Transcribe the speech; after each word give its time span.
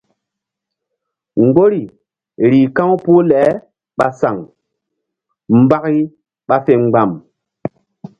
Mgbori 1.43 1.81
rih 2.49 2.67
ka̧w 2.75 2.91
puh 3.03 3.21
le 3.29 3.41
ɓa 3.97 4.07
saŋ 4.19 4.35
mbaki 5.61 6.01
ɓa 6.47 6.55
fe 6.65 6.73
mgba̧m. 6.83 7.11